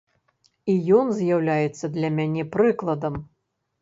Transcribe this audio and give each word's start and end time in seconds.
І 0.73 0.77
ён 0.99 1.11
з'яўляецца 1.19 1.85
для 1.99 2.09
мяне 2.17 2.49
прыкладам. 2.57 3.25